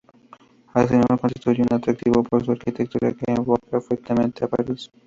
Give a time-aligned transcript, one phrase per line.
[0.79, 4.89] Asimismo constituye un atractivo por su arquitectura, que evoca fuertemente a París.